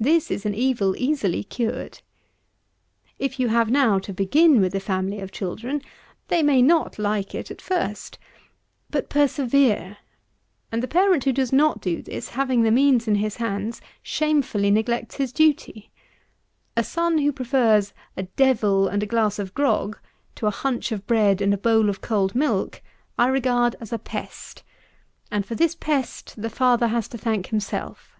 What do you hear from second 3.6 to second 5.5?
now to begin with a family of